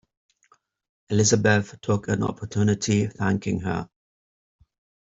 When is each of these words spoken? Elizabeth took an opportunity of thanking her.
Elizabeth 1.11 1.79
took 1.79 2.07
an 2.07 2.23
opportunity 2.23 3.03
of 3.03 3.13
thanking 3.13 3.59
her. 3.59 3.87